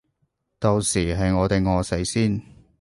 [0.57, 2.41] 到時係我哋餓死先